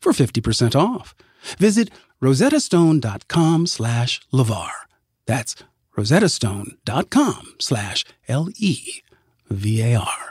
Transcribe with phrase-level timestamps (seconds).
[0.00, 1.14] for 50% off.
[1.58, 1.90] Visit
[2.22, 4.70] rosettastone.com slash LeVar.
[5.26, 5.54] That's
[5.96, 10.24] rosettastone.com slash L-E-V-A-R.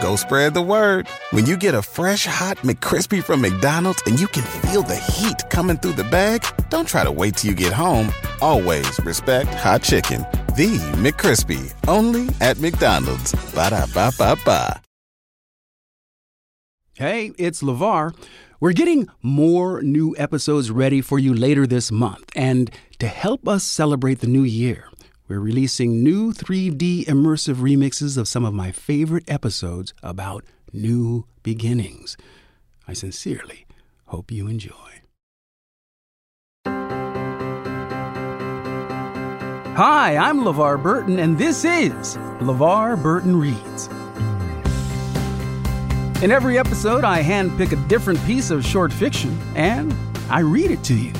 [0.00, 1.08] Go spread the word.
[1.30, 5.42] When you get a fresh hot McCrispy from McDonald's and you can feel the heat
[5.50, 8.12] coming through the bag, don't try to wait till you get home.
[8.40, 10.22] Always respect hot chicken.
[10.56, 13.32] The McCrispy, only at McDonald's.
[13.54, 14.82] Ba-da-ba-ba-ba.
[17.02, 18.14] Hey, it's LeVar.
[18.60, 22.30] We're getting more new episodes ready for you later this month.
[22.36, 24.88] And to help us celebrate the new year,
[25.26, 32.16] we're releasing new 3D immersive remixes of some of my favorite episodes about new beginnings.
[32.86, 33.66] I sincerely
[34.04, 35.02] hope you enjoy.
[39.74, 43.88] Hi, I'm LeVar Burton, and this is LeVar Burton Reads.
[46.22, 49.92] In every episode, I handpick a different piece of short fiction and
[50.30, 51.12] I read it to you.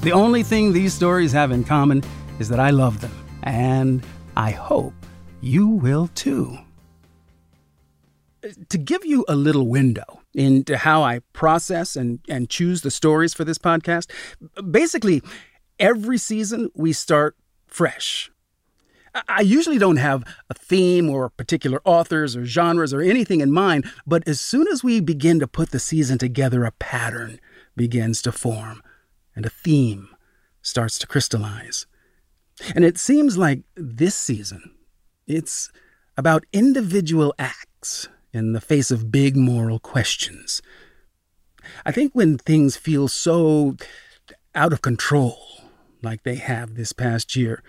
[0.00, 2.02] The only thing these stories have in common
[2.40, 3.12] is that I love them,
[3.44, 4.04] and
[4.36, 4.94] I hope
[5.40, 6.58] you will too.
[8.68, 13.32] To give you a little window into how I process and, and choose the stories
[13.32, 14.10] for this podcast,
[14.72, 15.22] basically,
[15.78, 17.36] every season we start
[17.68, 18.28] fresh.
[19.28, 23.90] I usually don't have a theme or particular authors or genres or anything in mind,
[24.06, 27.40] but as soon as we begin to put the season together, a pattern
[27.76, 28.82] begins to form
[29.34, 30.08] and a theme
[30.62, 31.86] starts to crystallize.
[32.74, 34.74] And it seems like this season,
[35.26, 35.70] it's
[36.16, 40.60] about individual acts in the face of big moral questions.
[41.84, 43.76] I think when things feel so
[44.54, 45.38] out of control,
[46.02, 47.62] like they have this past year,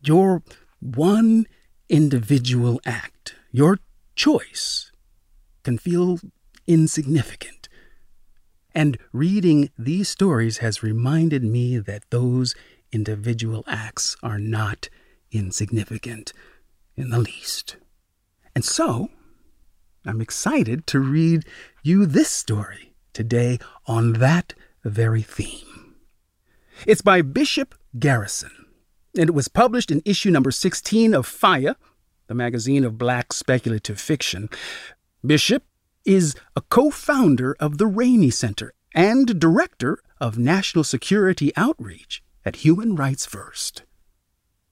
[0.00, 0.42] your
[0.80, 1.46] one
[1.88, 3.78] individual act, your
[4.14, 4.92] choice,
[5.62, 6.18] can feel
[6.66, 7.68] insignificant.
[8.74, 12.54] And reading these stories has reminded me that those
[12.92, 14.88] individual acts are not
[15.32, 16.32] insignificant
[16.96, 17.76] in the least.
[18.54, 19.08] And so,
[20.04, 21.44] I'm excited to read
[21.82, 24.54] you this story today on that
[24.84, 25.96] very theme.
[26.86, 28.67] It's by Bishop Garrison
[29.18, 31.74] and it was published in issue number 16 of FIYAH,
[32.28, 34.48] the magazine of black speculative fiction.
[35.26, 35.64] Bishop
[36.04, 42.56] is a co founder of the Rainey Center and director of national security outreach at
[42.56, 43.82] Human Rights First.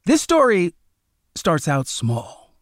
[0.04, 0.74] This story
[1.34, 2.54] starts out small.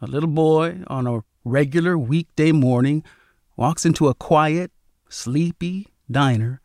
[0.00, 3.02] A little boy on a regular weekday morning
[3.56, 4.70] walks into a quiet,
[5.08, 6.60] sleepy diner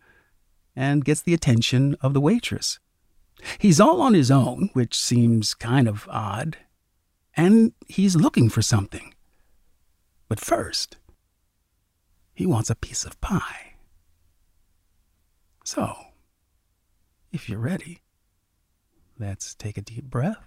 [0.76, 2.80] and gets the attention of the waitress.
[3.58, 6.58] He's all on his own, which seems kind of odd,
[7.36, 9.14] and he's looking for something.
[10.28, 10.98] But first,
[12.34, 13.74] he wants a piece of pie.
[15.64, 15.96] So,
[17.32, 18.02] if you're ready,
[19.20, 20.38] let's take a deep breath.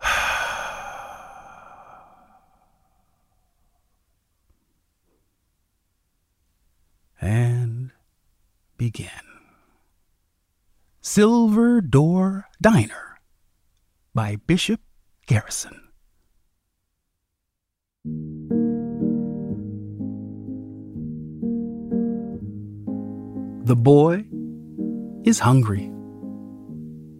[7.20, 7.90] and
[8.76, 9.27] begin.
[11.10, 13.18] Silver Door Diner
[14.14, 14.78] by Bishop
[15.26, 15.88] Garrison.
[23.64, 24.26] The boy
[25.24, 25.90] is hungry.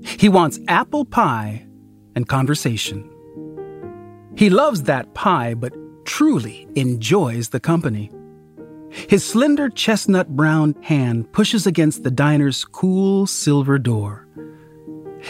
[0.03, 1.67] He wants apple pie
[2.15, 3.11] and conversation.
[4.37, 5.73] He loves that pie, but
[6.05, 8.11] truly enjoys the company.
[8.91, 14.27] His slender chestnut brown hand pushes against the diner's cool silver door.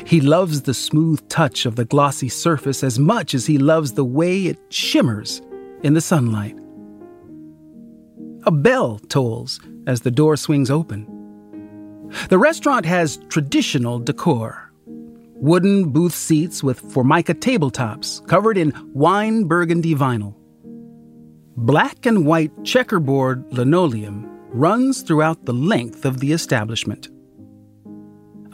[0.04, 4.04] He loves the smooth touch of the glossy surface as much as he loves the
[4.04, 5.40] way it shimmers
[5.82, 6.56] in the sunlight.
[8.44, 11.06] A bell tolls as the door swings open.
[12.28, 14.68] The restaurant has traditional decor
[15.40, 20.34] wooden booth seats with formica tabletops covered in wine burgundy vinyl.
[21.62, 27.08] Black and white checkerboard linoleum runs throughout the length of the establishment.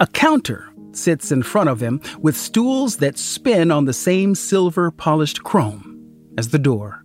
[0.01, 4.91] A counter sits in front of him with stools that spin on the same silver
[4.91, 6.01] polished chrome
[6.39, 7.05] as the door.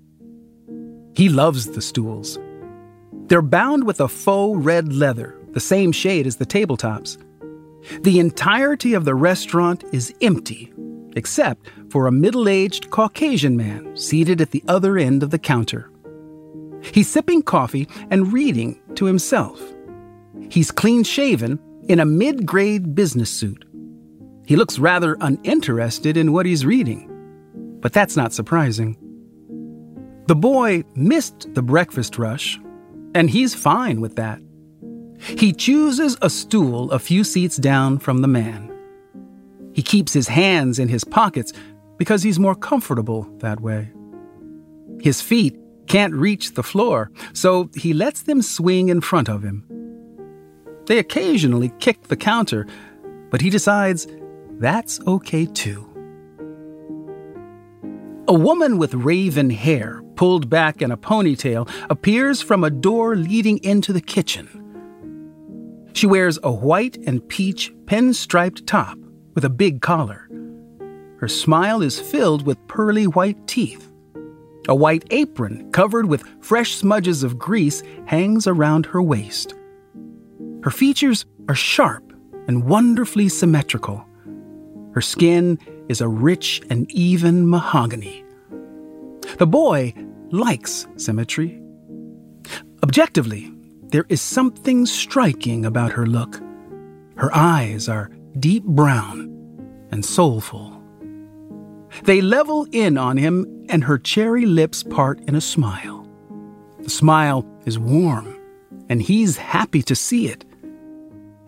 [1.17, 2.39] He loves the stools.
[3.27, 7.17] They're bound with a faux red leather, the same shade as the tabletops.
[8.03, 10.71] The entirety of the restaurant is empty,
[11.19, 15.91] except for a middle aged Caucasian man seated at the other end of the counter.
[16.81, 19.61] He's sipping coffee and reading to himself.
[20.49, 23.65] He's clean shaven in a mid grade business suit.
[24.45, 27.09] He looks rather uninterested in what he's reading,
[27.81, 28.97] but that's not surprising.
[30.27, 32.57] The boy missed the breakfast rush,
[33.13, 34.39] and he's fine with that.
[35.19, 38.68] He chooses a stool a few seats down from the man.
[39.79, 41.53] He keeps his hands in his pockets
[41.95, 43.89] because he's more comfortable that way.
[44.99, 49.63] His feet can't reach the floor, so he lets them swing in front of him.
[50.87, 52.67] They occasionally kick the counter,
[53.31, 54.05] but he decides
[54.59, 55.85] that's okay too.
[58.27, 63.63] A woman with raven hair, pulled back in a ponytail, appears from a door leading
[63.63, 64.49] into the kitchen.
[65.93, 68.97] She wears a white and peach pinstriped top
[69.39, 70.27] with a big collar.
[71.21, 73.89] Her smile is filled with pearly white teeth.
[74.67, 79.53] A white apron covered with fresh smudges of grease hangs around her waist.
[80.61, 82.03] Her features are sharp
[82.49, 84.05] and wonderfully symmetrical.
[84.93, 85.57] Her skin
[85.87, 88.25] is a rich and even mahogany.
[89.37, 89.93] The boy
[90.31, 91.63] likes symmetry.
[92.83, 93.53] Objectively,
[93.83, 96.41] there is something striking about her look.
[97.15, 99.35] Her eyes are deep brown
[99.91, 100.81] and soulful.
[102.03, 106.07] They level in on him, and her cherry lips part in a smile.
[106.79, 108.39] The smile is warm,
[108.87, 110.45] and he's happy to see it.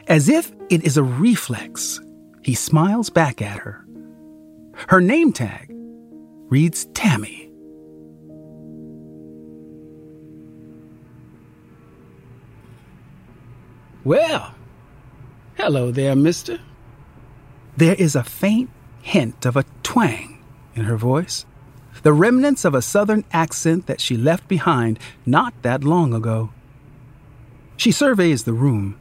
[0.07, 1.99] As if it is a reflex,
[2.43, 3.85] he smiles back at her.
[4.87, 5.69] Her name tag
[6.49, 7.49] reads Tammy.
[14.03, 14.55] Well,
[15.55, 16.59] hello there, mister.
[17.77, 18.69] There is a faint
[19.01, 20.43] hint of a twang
[20.75, 21.45] in her voice,
[22.03, 26.51] the remnants of a southern accent that she left behind not that long ago.
[27.77, 28.97] She surveys the room.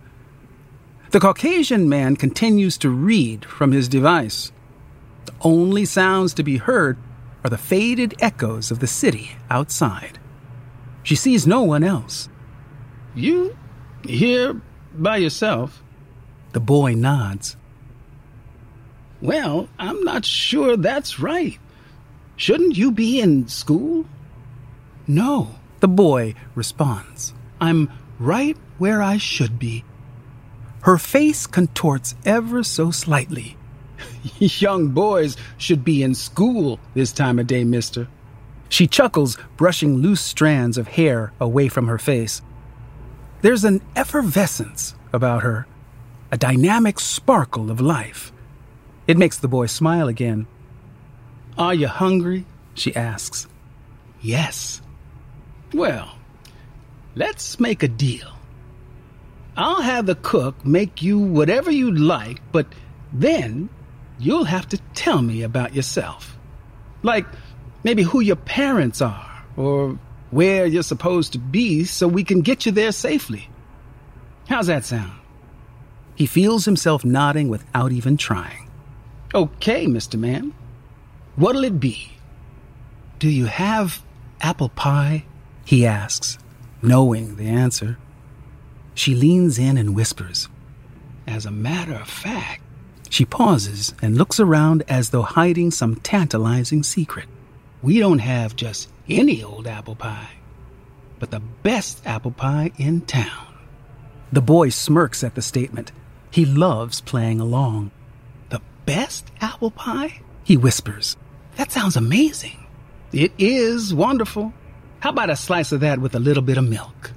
[1.10, 4.52] The Caucasian man continues to read from his device.
[5.26, 6.96] The only sounds to be heard
[7.42, 10.18] are the faded echoes of the city outside.
[11.02, 12.28] She sees no one else.
[13.14, 13.56] You
[14.04, 14.60] here
[14.94, 15.82] by yourself?
[16.52, 17.56] The boy nods.
[19.22, 21.58] Well, I'm not sure that's right.
[22.36, 24.06] Shouldn't you be in school?
[25.06, 27.34] No, the boy responds.
[27.60, 29.84] I'm right where I should be.
[30.82, 33.58] Her face contorts ever so slightly.
[34.38, 38.08] Young boys should be in school this time of day, mister.
[38.70, 42.40] She chuckles, brushing loose strands of hair away from her face.
[43.42, 45.66] There's an effervescence about her,
[46.30, 48.32] a dynamic sparkle of life.
[49.10, 50.46] It makes the boy smile again.
[51.58, 52.46] Are you hungry?
[52.74, 53.48] she asks.
[54.22, 54.80] Yes.
[55.74, 56.14] Well,
[57.16, 58.28] let's make a deal.
[59.56, 62.68] I'll have the cook make you whatever you'd like, but
[63.12, 63.68] then
[64.20, 66.38] you'll have to tell me about yourself.
[67.02, 67.26] Like
[67.82, 69.98] maybe who your parents are, or
[70.30, 73.50] where you're supposed to be so we can get you there safely.
[74.48, 75.18] How's that sound?
[76.14, 78.69] He feels himself nodding without even trying.
[79.32, 80.18] Okay, Mr.
[80.18, 80.52] Man.
[81.36, 82.12] What'll it be?
[83.20, 84.02] Do you have
[84.40, 85.24] apple pie?
[85.64, 86.36] He asks,
[86.82, 87.96] knowing the answer.
[88.94, 90.48] She leans in and whispers.
[91.28, 92.60] As a matter of fact,
[93.08, 97.28] she pauses and looks around as though hiding some tantalizing secret.
[97.82, 100.30] We don't have just any old apple pie,
[101.20, 103.46] but the best apple pie in town.
[104.32, 105.92] The boy smirks at the statement.
[106.32, 107.92] He loves playing along
[108.90, 110.20] best apple pie?
[110.42, 111.16] He whispers.
[111.54, 112.66] That sounds amazing.
[113.12, 114.52] It is wonderful.
[114.98, 117.12] How about a slice of that with a little bit of milk?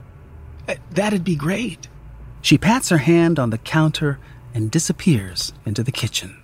[0.67, 1.87] Uh, that'd be great.
[2.43, 4.19] She pats her hand on the counter
[4.53, 6.37] and disappears into the kitchen.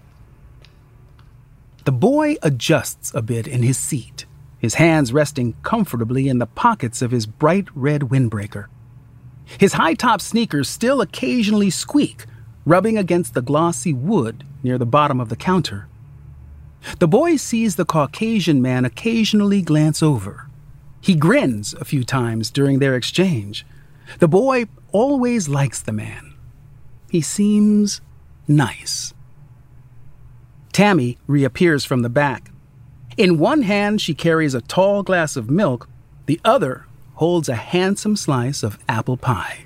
[1.86, 4.26] The boy adjusts a bit in his seat,
[4.58, 8.66] his hands resting comfortably in the pockets of his bright red windbreaker.
[9.60, 12.26] His high top sneakers still occasionally squeak
[12.70, 15.88] rubbing against the glossy wood near the bottom of the counter.
[17.00, 20.48] The boy sees the Caucasian man occasionally glance over.
[21.02, 23.66] He grins a few times during their exchange.
[24.20, 26.36] The boy always likes the man.
[27.10, 28.02] He seems
[28.48, 29.16] nice.
[30.72, 32.52] Tammy reappears from the back.
[33.18, 35.90] In one hand, she carries a tall glass of milk,
[36.28, 36.86] the other,
[37.16, 39.66] holds a handsome slice of apple pie.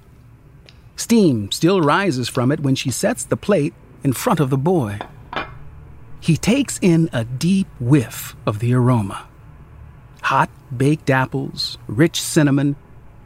[0.95, 3.73] Steam still rises from it when she sets the plate
[4.03, 4.99] in front of the boy.
[6.19, 9.27] He takes in a deep whiff of the aroma.
[10.23, 12.75] Hot baked apples, rich cinnamon,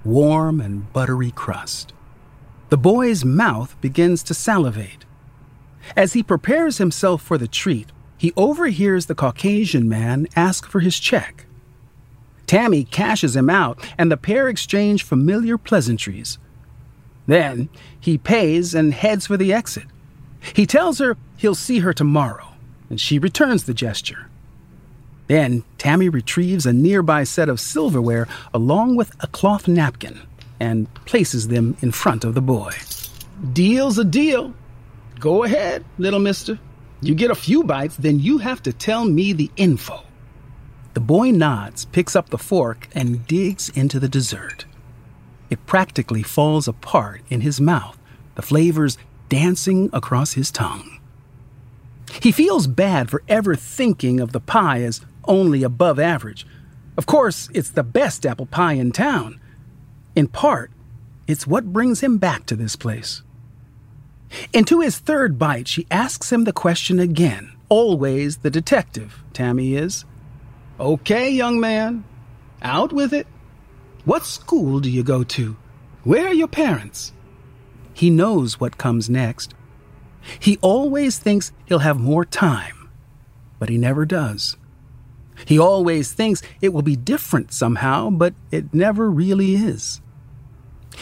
[0.04, 1.94] warm and buttery crust.
[2.70, 5.06] The boy's mouth begins to salivate.
[5.96, 11.00] As he prepares himself for the treat, he overhears the Caucasian man ask for his
[11.00, 11.46] check.
[12.48, 16.40] Tammy cashes him out, and the pair exchange familiar pleasantries.
[17.28, 17.70] Then
[18.00, 19.86] he pays and heads for the exit.
[20.54, 22.48] He tells her he'll see her tomorrow,
[22.90, 24.28] and she returns the gesture.
[25.28, 30.22] Then Tammy retrieves a nearby set of silverware along with a cloth napkin
[30.60, 32.74] and places them in front of the boy.
[33.54, 34.54] Deal's a deal.
[35.20, 36.58] Go ahead, little mister.
[37.02, 40.04] You get a few bites, then you have to tell me the info.
[40.94, 44.66] The boy nods, picks up the fork, and digs into the dessert.
[45.50, 47.98] It practically falls apart in his mouth,
[48.36, 48.98] the flavors
[49.30, 51.00] dancing across his tongue.
[52.22, 56.48] He feels bad for ever thinking of the pie as only above average.
[56.98, 59.40] Of course, it's the best apple pie in town.
[60.16, 60.72] In part,
[61.28, 63.22] it's what brings him back to this place.
[64.52, 67.54] Into his third bite, she asks him the question again.
[67.70, 70.06] Always the detective, Tammy is.
[70.80, 72.04] Okay, young man,
[72.62, 73.28] out with it.
[74.08, 75.58] What school do you go to?
[76.06, 77.12] Where are your parents?
[77.94, 79.54] He knows what comes next.
[80.40, 82.90] He always thinks he'll have more time,
[83.60, 84.56] but he never does.
[85.44, 90.00] He always thinks it will be different somehow, but it never really is.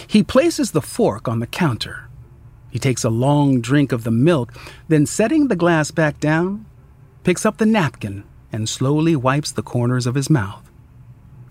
[0.08, 2.10] He places the fork on the counter.
[2.72, 4.52] He takes a long drink of the milk,
[4.88, 6.66] then setting the glass back down,
[7.24, 10.65] picks up the napkin and slowly wipes the corners of his mouth.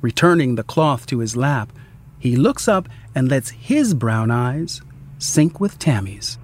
[0.04, 1.72] Returning the cloth to his lap,
[2.18, 4.82] he looks up and lets his brown eyes
[5.16, 6.36] sync with Tammy's.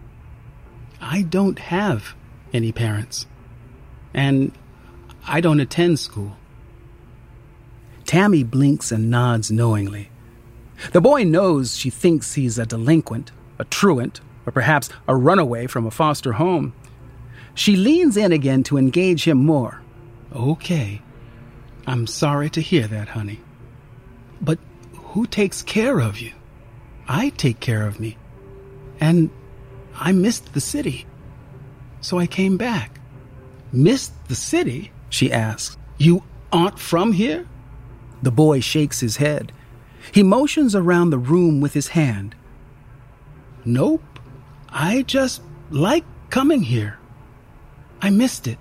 [0.99, 2.15] I don't have
[2.55, 3.27] any parents,
[4.15, 4.53] and
[5.27, 6.39] I don't attend school.
[8.07, 10.09] Tammy blinks and nods knowingly.
[10.93, 15.85] The boy knows she thinks he's a delinquent, a truant, or perhaps a runaway from
[15.85, 16.73] a foster home.
[17.55, 19.83] She leans in again to engage him more.
[20.35, 21.03] Okay.
[21.87, 23.41] I'm sorry to hear that, honey.
[24.41, 24.59] But
[24.95, 26.33] who takes care of you?
[27.09, 28.17] I take care of me.
[29.01, 29.31] And
[29.95, 31.07] I missed the city.
[32.01, 33.01] So I came back.
[33.73, 34.93] Missed the city?
[35.11, 35.77] She asks.
[35.99, 37.47] You aren't from here?
[38.23, 39.53] The boy shakes his head.
[40.13, 42.35] He motions around the room with his hand.
[43.65, 44.03] Nope.
[44.69, 46.99] I just like coming here.
[48.01, 48.59] I missed it.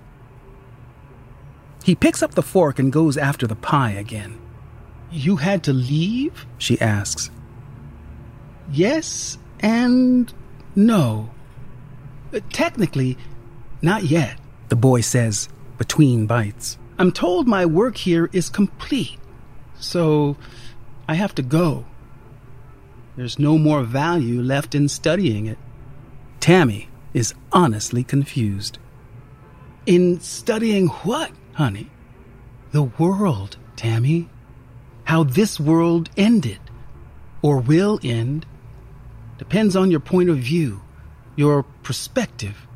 [1.82, 4.38] He picks up the fork and goes after the pie again.
[5.10, 6.46] You had to leave?
[6.58, 7.30] She asks.
[8.70, 10.32] Yes and
[10.74, 11.30] no.
[12.32, 13.18] Uh, technically,
[13.82, 14.38] not yet,
[14.68, 15.48] the boy says
[15.78, 16.78] between bites.
[16.98, 19.18] I'm told my work here is complete,
[19.78, 20.36] so
[21.08, 21.86] I have to go.
[23.16, 25.58] There's no more value left in studying it.
[26.38, 28.78] Tammy is honestly confused.
[29.86, 31.32] In studying what?
[31.54, 31.90] honey.
[32.72, 34.28] The world, Tammy.
[35.04, 36.60] How this world ended
[37.42, 38.46] or will end
[39.38, 40.82] depends on your point of view,
[41.36, 42.66] your perspective.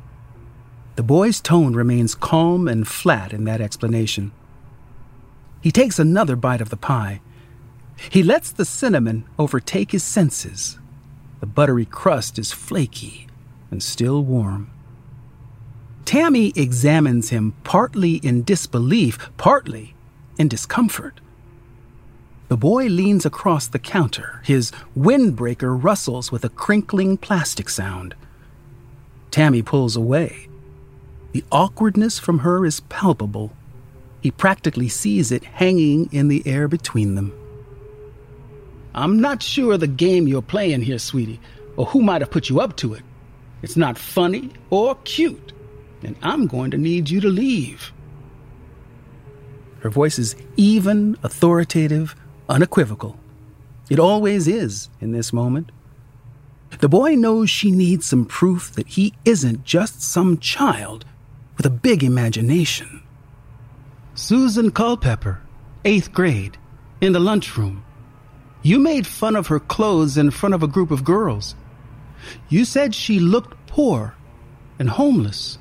[0.95, 4.31] The boy's tone remains calm and flat in that explanation.
[5.61, 7.21] He takes another bite of the pie.
[8.09, 10.79] He lets the cinnamon overtake his senses.
[11.39, 13.27] The buttery crust is flaky
[13.71, 14.69] and still warm.
[16.05, 19.95] Tammy examines him partly in disbelief, partly
[20.37, 21.19] in discomfort.
[22.47, 24.41] The boy leans across the counter.
[24.43, 28.15] His windbreaker rustles with a crinkling plastic sound.
[29.31, 30.47] Tammy pulls away.
[31.31, 33.51] The awkwardness from her is palpable.
[34.21, 37.33] He practically sees it hanging in the air between them.
[38.93, 41.41] I'm not sure the game you're playing here, sweetie,
[41.75, 43.03] or who might have put you up to it.
[43.61, 45.51] It's not funny or cute
[46.05, 47.91] and I'm going to need you to leave.
[49.79, 52.15] Her voice is even, authoritative,
[52.49, 53.17] unequivocal.
[53.89, 55.71] It always is in this moment.
[56.79, 61.05] The boy knows she needs some proof that he isn't just some child
[61.57, 63.01] with a big imagination.
[64.13, 65.41] Susan Culpepper,
[65.83, 66.57] eighth grade,
[67.01, 67.83] in the lunchroom.
[68.61, 71.55] You made fun of her clothes in front of a group of girls.
[72.49, 74.15] You said she looked poor
[74.79, 75.59] and homeless.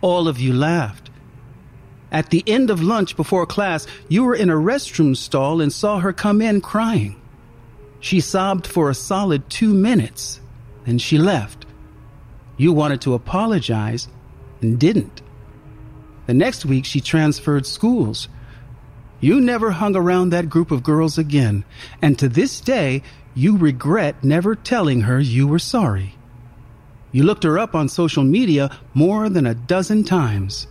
[0.00, 1.09] All of you laughed.
[2.12, 6.00] At the end of lunch before class, you were in a restroom stall and saw
[6.00, 7.20] her come in crying.
[8.00, 10.40] She sobbed for a solid two minutes,
[10.86, 11.66] then she left.
[12.56, 14.08] You wanted to apologize
[14.60, 15.22] and didn't.
[16.26, 18.28] The next week, she transferred schools.
[19.20, 21.64] You never hung around that group of girls again,
[22.00, 23.02] and to this day,
[23.34, 26.14] you regret never telling her you were sorry.
[27.12, 30.66] You looked her up on social media more than a dozen times.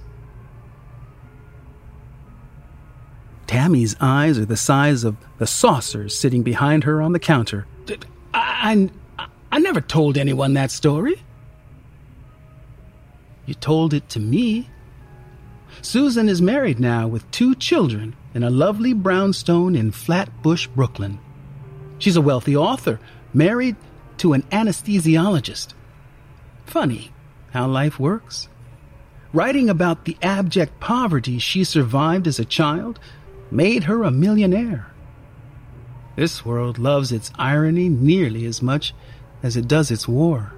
[3.49, 7.65] Tammy's eyes are the size of the saucers sitting behind her on the counter.
[8.31, 11.23] I, I, I never told anyone that story.
[13.47, 14.69] You told it to me.
[15.81, 21.17] Susan is married now with two children in a lovely brownstone in Flatbush, Brooklyn.
[21.97, 22.99] She's a wealthy author,
[23.33, 23.77] married
[24.17, 25.73] to an anesthesiologist.
[26.67, 27.11] Funny
[27.49, 28.47] how life works.
[29.33, 32.99] Writing about the abject poverty she survived as a child
[33.51, 34.87] made her a millionaire.
[36.15, 38.93] This world loves its irony nearly as much
[39.41, 40.51] as it does its war.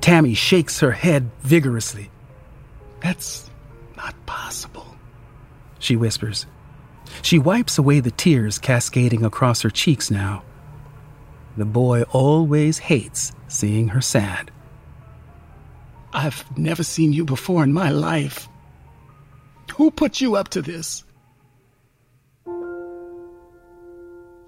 [0.00, 2.10] Tammy shakes her head vigorously.
[3.02, 3.50] That's
[3.96, 4.96] not possible,
[5.78, 6.46] she whispers.
[7.22, 10.42] She wipes away the tears cascading across her cheeks now.
[11.56, 14.50] The boy always hates seeing her sad.
[16.12, 18.48] I've never seen you before in my life.
[19.76, 21.04] Who put you up to this?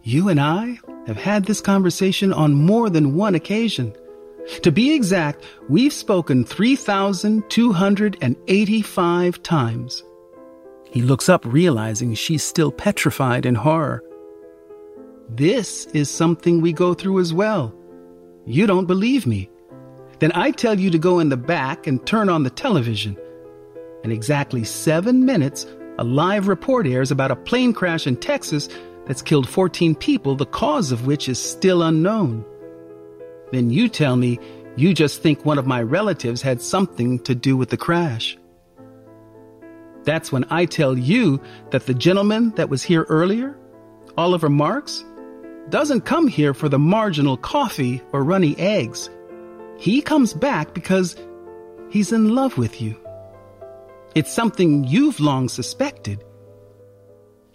[0.02, 3.92] You and I have had this conversation on more than one occasion.
[4.62, 10.02] To be exact, we've spoken 3,285 times.
[10.90, 14.02] He looks up, realizing she's still petrified in horror.
[15.28, 17.74] This is something we go through as well.
[18.46, 19.50] You don't believe me.
[20.20, 23.18] Then I tell you to go in the back and turn on the television.
[24.02, 25.66] In exactly seven minutes,
[25.98, 28.70] a live report airs about a plane crash in Texas
[29.08, 32.44] that's killed 14 people, the cause of which is still unknown.
[33.50, 34.38] Then you tell me
[34.76, 38.38] you just think one of my relatives had something to do with the crash.
[40.04, 43.58] That's when I tell you that the gentleman that was here earlier,
[44.16, 45.04] Oliver Marks,
[45.70, 49.10] doesn't come here for the marginal coffee or runny eggs.
[49.78, 51.16] He comes back because
[51.90, 52.94] he's in love with you.
[54.14, 56.24] It's something you've long suspected.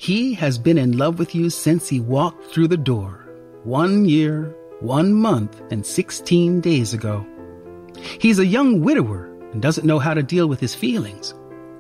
[0.04, 3.26] He has been in love with you since he walked through the door,
[3.64, 7.26] one year, one month, and 16 days ago.
[8.20, 11.34] He's a young widower and doesn't know how to deal with his feelings.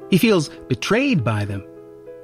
[0.10, 1.68] He feels betrayed by them,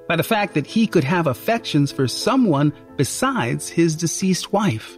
[0.07, 4.97] by the fact that he could have affections for someone besides his deceased wife.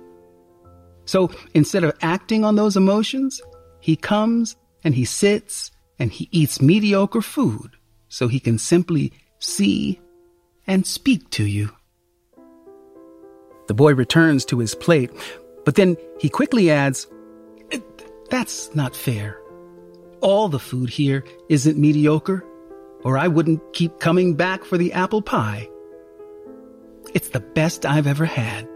[1.06, 3.42] So instead of acting on those emotions,
[3.80, 7.72] he comes and he sits and he eats mediocre food
[8.08, 10.00] so he can simply see
[10.68, 11.72] and speak to you.
[13.68, 15.12] The boy returns to his plate,
[15.66, 17.08] but then he quickly adds,
[18.30, 19.40] That's not fair.
[20.22, 22.46] All the food here isn't mediocre,
[23.04, 25.68] or I wouldn't keep coming back for the apple pie.
[27.14, 28.68] It's the best I've ever had.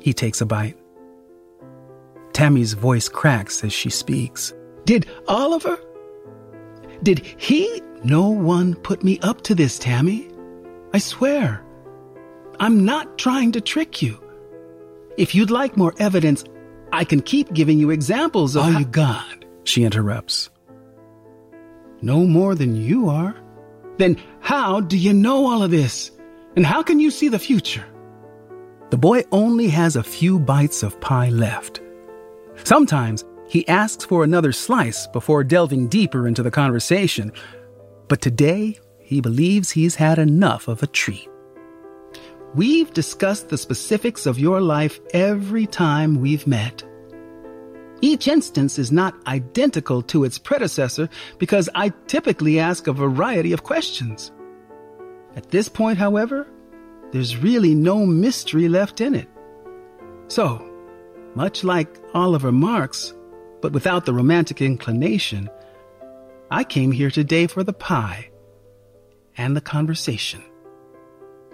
[0.00, 0.78] He takes a bite.
[2.32, 4.54] Tammy's voice cracks as she speaks.
[4.84, 5.78] Did Oliver?
[7.02, 7.82] Did he?
[8.04, 10.28] No one put me up to this, Tammy.
[10.92, 11.64] I swear.
[12.60, 14.18] I'm not trying to trick you.
[15.16, 16.44] If you'd like more evidence,
[16.92, 18.64] I can keep giving you examples of.
[18.64, 20.50] All how- you got, she interrupts.
[22.02, 23.34] No more than you are.
[23.98, 26.10] Then how do you know all of this?
[26.56, 27.84] And how can you see the future?
[28.90, 31.80] The boy only has a few bites of pie left.
[32.64, 37.32] Sometimes he asks for another slice before delving deeper into the conversation.
[38.08, 38.78] But today,
[39.12, 41.28] he believes he's had enough of a treat.
[42.54, 46.82] We've discussed the specifics of your life every time we've met.
[48.00, 53.62] Each instance is not identical to its predecessor because I typically ask a variety of
[53.62, 54.32] questions.
[55.36, 56.46] At this point, however,
[57.12, 59.28] there's really no mystery left in it.
[60.28, 60.68] So,
[61.34, 63.14] much like Oliver Marks,
[63.60, 65.48] but without the romantic inclination,
[66.50, 68.31] I came here today for the pie
[69.36, 70.42] and the conversation.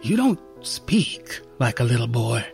[0.02, 2.44] You don't speak like a little boy.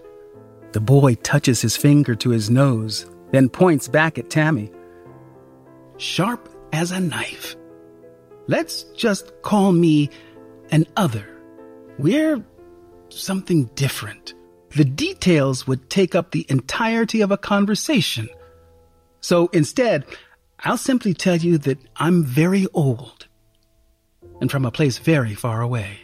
[0.72, 4.70] The boy touches his finger to his nose, then points back at Tammy.
[5.98, 7.56] Sharp as a knife.
[8.46, 10.10] Let's just call me
[10.70, 11.26] an other.
[11.98, 12.42] We're
[13.08, 14.34] something different.
[14.70, 18.28] The details would take up the entirety of a conversation.
[19.20, 20.04] So instead,
[20.60, 23.28] I'll simply tell you that I'm very old
[24.44, 26.03] and from a place very far away.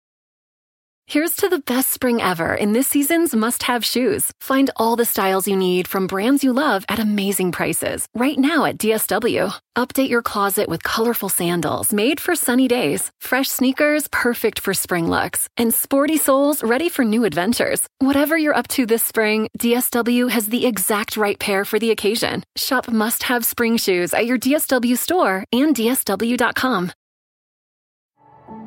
[1.11, 4.31] Here's to the best spring ever in this season's must have shoes.
[4.39, 8.63] Find all the styles you need from brands you love at amazing prices right now
[8.63, 9.53] at DSW.
[9.75, 15.09] Update your closet with colorful sandals made for sunny days, fresh sneakers perfect for spring
[15.09, 17.89] looks, and sporty soles ready for new adventures.
[17.99, 22.41] Whatever you're up to this spring, DSW has the exact right pair for the occasion.
[22.55, 26.93] Shop must have spring shoes at your DSW store and DSW.com.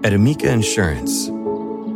[0.02, 1.30] At Amica Insurance,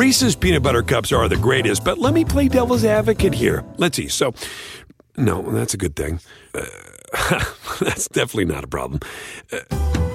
[0.00, 3.62] Reese's peanut butter cups are the greatest, but let me play devil's advocate here.
[3.76, 4.08] Let's see.
[4.08, 4.32] So,
[5.18, 6.20] no, that's a good thing.
[6.54, 6.64] Uh,
[7.80, 9.00] that's definitely not a problem.
[9.52, 9.58] Uh,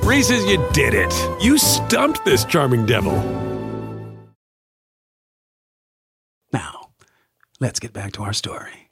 [0.02, 1.14] Reese's, you did it.
[1.40, 3.14] You stumped this charming devil.
[6.52, 6.90] Now,
[7.60, 8.90] let's get back to our story.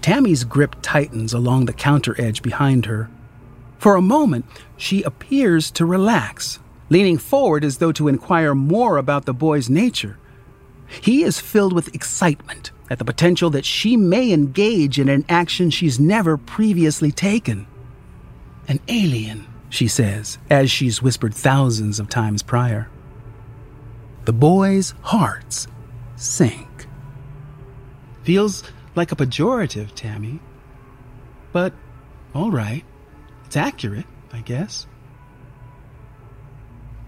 [0.00, 3.10] Tammy's grip tightens along the counter edge behind her.
[3.80, 4.44] For a moment,
[4.76, 6.58] she appears to relax,
[6.90, 10.18] leaning forward as though to inquire more about the boy's nature.
[11.00, 15.70] He is filled with excitement at the potential that she may engage in an action
[15.70, 17.66] she's never previously taken.
[18.68, 22.90] An alien, she says, as she's whispered thousands of times prior.
[24.26, 25.66] The boys' hearts
[26.16, 26.86] sink.
[28.24, 28.62] Feels
[28.94, 30.40] like a pejorative, Tammy.
[31.52, 31.72] But,
[32.34, 32.84] all right.
[33.50, 34.86] It's accurate, I guess.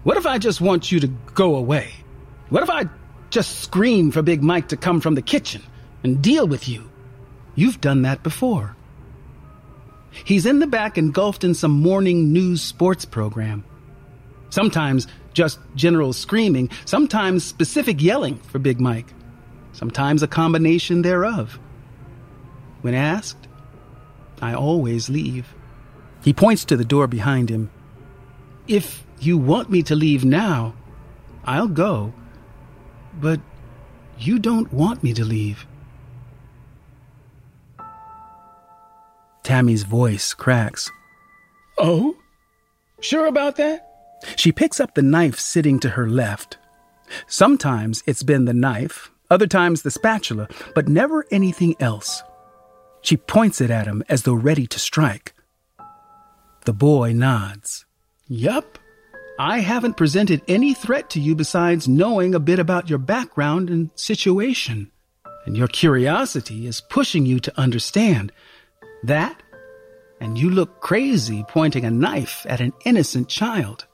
[0.03, 1.93] What if I just want you to go away?
[2.49, 2.89] What if I
[3.29, 5.63] just scream for Big Mike to come from the kitchen
[6.03, 6.91] and deal with you?
[7.55, 8.75] You've done that before.
[10.11, 13.63] He's in the back engulfed in some morning news sports program.
[14.49, 19.13] Sometimes just general screaming, sometimes specific yelling for Big Mike,
[19.71, 21.57] sometimes a combination thereof.
[22.81, 23.47] When asked,
[24.41, 25.47] I always leave.
[26.23, 27.69] He points to the door behind him.
[28.67, 30.73] If you want me to leave now,
[31.43, 32.13] I'll go.
[33.19, 33.41] But
[34.17, 35.65] you don't want me to leave.
[39.43, 40.89] Tammy's voice cracks.
[41.77, 42.15] Oh?
[43.01, 43.89] Sure about that?
[44.37, 46.57] She picks up the knife sitting to her left.
[47.27, 52.23] Sometimes it's been the knife, other times the spatula, but never anything else.
[53.01, 55.32] She points it at him as though ready to strike.
[56.65, 57.85] The boy nods.
[58.27, 58.79] Yup.
[59.37, 63.89] I haven't presented any threat to you besides knowing a bit about your background and
[63.95, 64.89] situation.
[65.45, 68.31] And your curiosity is pushing you to understand
[69.03, 69.43] that.
[70.21, 73.85] And you look crazy pointing a knife at an innocent child.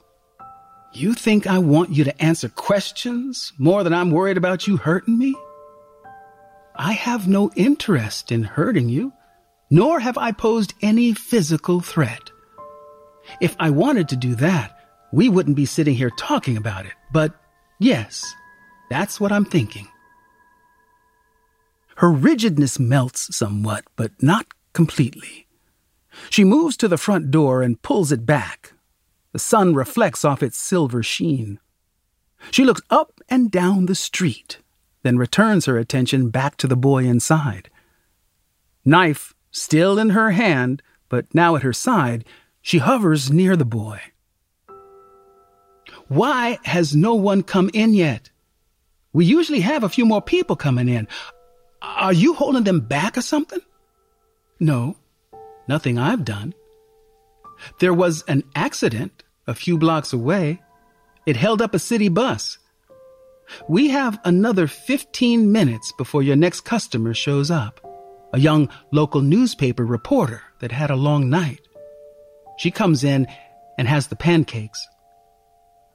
[0.92, 5.18] You think I want you to answer questions more than I'm worried about you hurting
[5.18, 5.34] me?
[6.76, 9.12] I have no interest in hurting you,
[9.70, 12.30] nor have I posed any physical threat.
[13.40, 14.76] If I wanted to do that,
[15.12, 16.92] we wouldn't be sitting here talking about it.
[17.12, 17.34] But
[17.78, 18.34] yes,
[18.90, 19.88] that's what I'm thinking.
[21.96, 25.46] Her rigidness melts somewhat, but not completely.
[26.30, 28.72] She moves to the front door and pulls it back.
[29.32, 31.60] The sun reflects off its silver sheen.
[32.50, 34.58] She looks up and down the street,
[35.02, 37.70] then returns her attention back to the boy inside.
[38.84, 42.24] Knife still in her hand, but now at her side,
[42.62, 44.00] she hovers near the boy.
[46.08, 48.30] Why has no one come in yet?
[49.12, 51.08] We usually have a few more people coming in.
[51.82, 53.60] Are you holding them back or something?
[54.58, 54.96] No,
[55.68, 56.54] nothing I've done.
[57.78, 60.60] There was an accident a few blocks away.
[61.26, 62.58] It held up a city bus.
[63.68, 67.80] We have another 15 minutes before your next customer shows up.
[68.32, 71.66] A young local newspaper reporter that had a long night.
[72.60, 73.26] She comes in
[73.78, 74.86] and has the pancakes.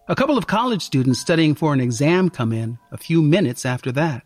[0.07, 3.91] A couple of college students studying for an exam come in a few minutes after
[3.91, 4.23] that.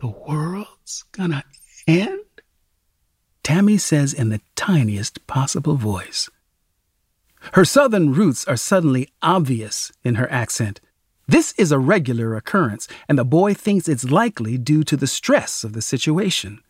[0.00, 1.44] The world's gonna
[1.86, 2.24] end?
[3.42, 6.30] Tammy says in the tiniest possible voice.
[7.52, 10.80] Her southern roots are suddenly obvious in her accent.
[11.26, 15.62] This is a regular occurrence, and the boy thinks it's likely due to the stress
[15.62, 16.62] of the situation.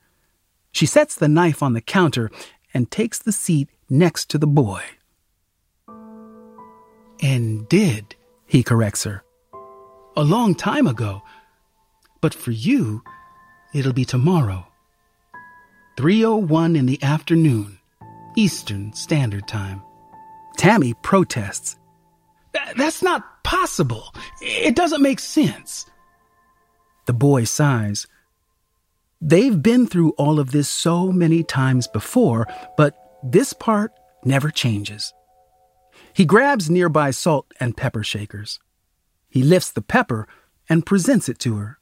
[0.79, 2.31] She sets the knife on the counter
[2.73, 4.81] and takes the seat next to the boy.
[7.21, 8.15] And did,
[8.47, 9.25] he corrects her.
[10.17, 11.23] A long time ago.
[12.21, 13.03] But for you,
[13.75, 14.69] it'll be tomorrow.
[15.97, 17.81] 3.01 in the afternoon,
[18.37, 19.83] Eastern Standard Time.
[20.59, 21.77] Tammy protests.
[22.77, 24.15] That's not possible.
[24.41, 25.91] It doesn't make sense.
[27.07, 28.07] The boy sighs.
[29.21, 33.93] They've been through all of this so many times before, but this part
[34.25, 35.13] never changes.
[36.13, 38.61] He grabs nearby salt and pepper shakers.
[39.29, 40.29] He lifts the pepper
[40.69, 41.79] and presents it to her.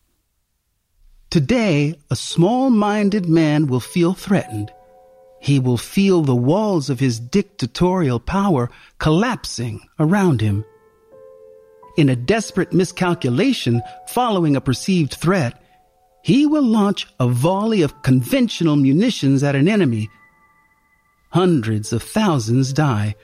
[1.29, 4.73] Today, a small minded man will feel threatened.
[5.41, 10.65] He will feel the walls of his dictatorial power collapsing around him.
[11.99, 15.63] In a desperate miscalculation following a perceived threat,
[16.27, 20.11] he will launch a volley of conventional munitions at an enemy.
[21.31, 23.15] Hundreds of thousands die.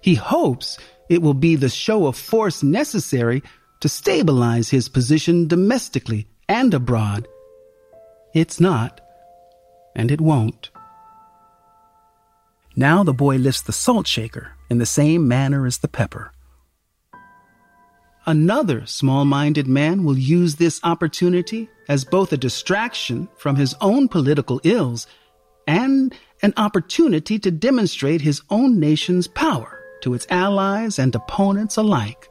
[0.00, 0.78] He hopes
[1.08, 3.42] it will be the show of force necessary
[3.80, 7.26] to stabilize his position domestically and abroad.
[8.32, 9.00] It's not,
[9.96, 10.70] and it won't.
[12.76, 16.30] Now the boy lifts the salt shaker in the same manner as the pepper.
[18.28, 24.08] Another small minded man will use this opportunity as both a distraction from his own
[24.08, 25.06] political ills
[25.68, 26.12] and
[26.42, 32.28] an opportunity to demonstrate his own nation's power to its allies and opponents alike.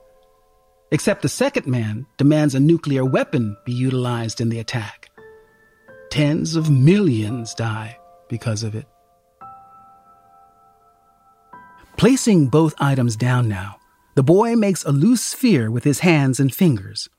[0.91, 5.10] Except the second man demands a nuclear weapon be utilized in the attack.
[6.10, 8.86] Tens of millions die because of it.
[11.97, 13.77] Placing both items down now,
[14.15, 17.10] the boy makes a loose sphere with his hands and fingers.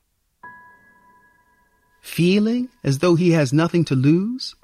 [2.00, 4.54] Feeling as though he has nothing to lose,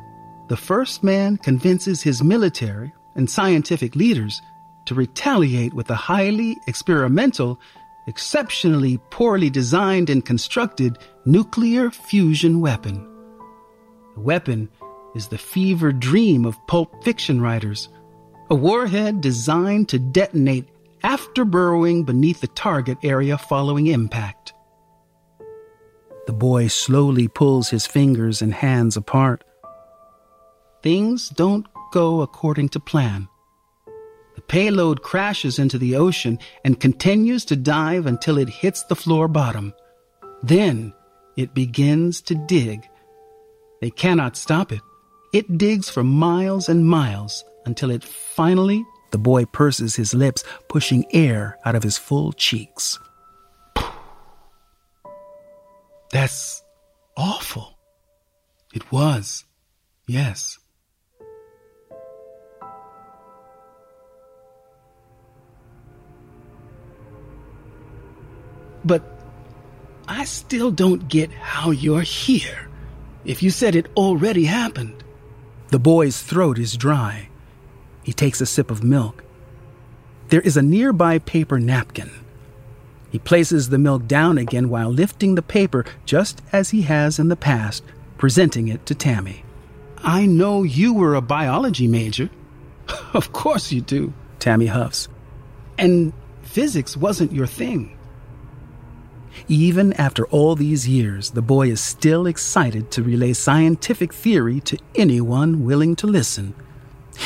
[0.49, 4.41] the first man convinces his military and scientific leaders
[4.87, 7.61] to retaliate with a highly experimental,
[8.07, 13.07] exceptionally poorly designed and constructed nuclear fusion weapon.
[14.15, 14.69] The weapon
[15.15, 17.89] is the fever dream of pulp fiction writers,
[18.51, 20.69] a warhead designed to detonate
[21.03, 24.53] after burrowing beneath the target area following impact.
[26.27, 29.45] The boy slowly pulls his fingers and hands apart.
[30.83, 33.29] Things don't go according to plan.
[34.37, 39.29] The payload crashes into the ocean and continues to dive until it hits the floor
[39.29, 39.75] bottom.
[40.43, 40.95] Then
[41.37, 42.89] it begins to dig.
[43.81, 44.81] They cannot stop it.
[45.33, 51.05] It digs for miles and miles until it finally the boy purses his lips, pushing
[51.13, 52.99] air out of his full cheeks.
[56.11, 56.63] That's
[57.17, 57.79] awful.
[58.75, 59.45] It was.
[60.07, 60.59] Yes.
[68.85, 69.03] But
[70.09, 72.69] I still don't get how you're here.
[73.25, 75.05] If you said it already happened.
[75.69, 77.29] The boy's throat is dry.
[78.03, 79.23] He takes a sip of milk.
[80.29, 82.11] There is a nearby paper napkin.
[83.11, 87.29] He places the milk down again while lifting the paper just as he has in
[87.29, 87.85] the past,
[88.17, 89.45] presenting it to Tammy.
[89.99, 92.31] I know you were a biology major.
[93.15, 95.09] of course you do, Tammy huffs.
[95.79, 96.13] And
[96.43, 97.97] physics wasn't your thing.
[99.49, 104.79] Even after all these years, the boy is still excited to relay scientific theory to
[104.95, 106.55] anyone willing to listen.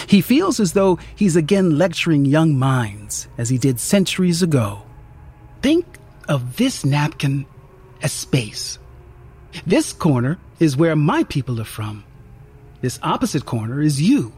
[0.07, 4.83] He feels as though he's again lecturing young minds as he did centuries ago.
[5.63, 5.87] Think
[6.29, 7.47] of this napkin
[8.03, 8.79] as space.
[9.67, 12.05] This corner is where my people are from.
[12.81, 14.33] This opposite corner is you.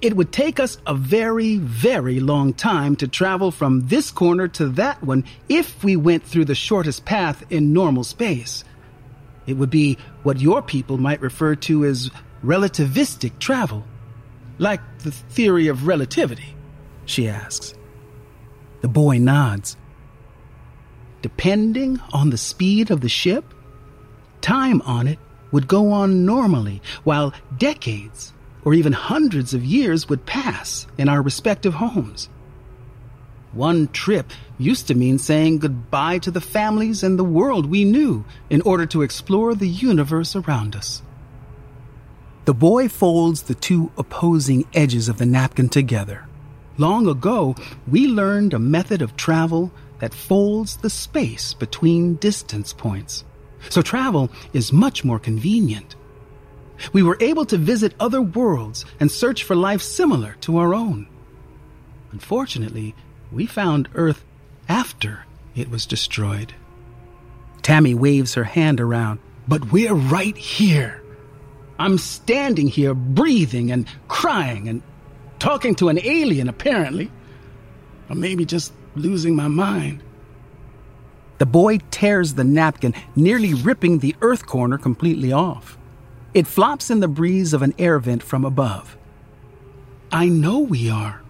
[0.00, 4.68] It would take us a very, very long time to travel from this corner to
[4.70, 8.64] that one if we went through the shortest path in normal space.
[9.46, 12.10] It would be what your people might refer to as
[12.44, 13.84] relativistic travel.
[14.58, 16.54] Like the theory of relativity?
[17.04, 17.74] She asks.
[18.80, 19.76] The boy nods.
[21.22, 23.44] Depending on the speed of the ship,
[24.40, 25.18] time on it
[25.52, 28.32] would go on normally, while decades,
[28.64, 32.28] or even hundreds of years would pass in our respective homes.
[33.52, 38.24] One trip used to mean saying goodbye to the families and the world we knew
[38.48, 41.02] in order to explore the universe around us.
[42.44, 46.26] The boy folds the two opposing edges of the napkin together.
[46.76, 47.54] Long ago,
[47.86, 53.24] we learned a method of travel that folds the space between distance points.
[53.68, 55.94] So travel is much more convenient.
[56.92, 61.06] We were able to visit other worlds and search for life similar to our own.
[62.10, 62.96] Unfortunately,
[63.30, 64.24] we found Earth
[64.68, 65.24] after
[65.54, 66.54] it was destroyed.
[67.62, 71.01] Tammy waves her hand around, but we're right here.
[71.82, 74.82] I'm standing here breathing and crying and
[75.40, 77.10] talking to an alien, apparently.
[78.08, 80.00] Or maybe just losing my mind.
[81.38, 85.76] The boy tears the napkin, nearly ripping the earth corner completely off.
[86.34, 88.96] It flops in the breeze of an air vent from above.
[90.12, 91.20] I know we are.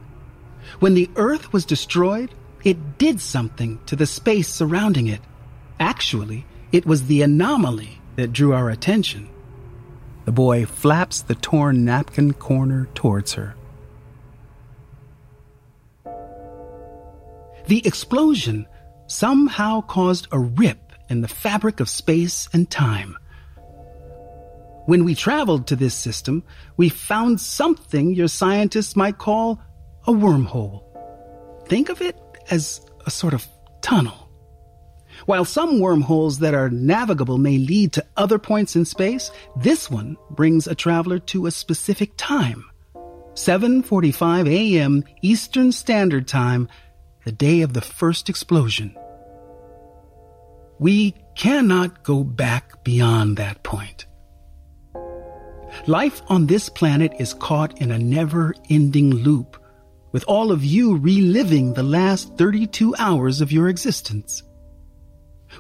[0.81, 2.31] When the Earth was destroyed,
[2.62, 5.23] it did something to the space surrounding it.
[5.81, 9.31] Actually, it was the anomaly that drew our attention.
[10.25, 13.55] The boy flaps the torn napkin corner towards her.
[17.67, 18.67] The explosion
[19.07, 23.17] somehow caused a rip in the fabric of space and time.
[24.87, 26.43] When we traveled to this system,
[26.77, 29.61] we found something your scientists might call
[30.07, 30.83] a wormhole.
[31.69, 32.17] Think of it
[32.51, 33.47] as a sort of
[33.81, 34.22] tunnel.
[35.27, 40.17] While some wormholes that are navigable may lead to other points in space, this one
[40.31, 42.65] brings a traveler to a specific time.
[43.35, 45.05] 7:45 a.m.
[45.23, 46.69] Eastern Standard Time,
[47.25, 48.97] the day of the first explosion.
[50.79, 54.07] We cannot go back beyond that point.
[55.87, 59.57] Life on this planet is caught in a never-ending loop
[60.13, 64.43] with all of you reliving the last 32 hours of your existence.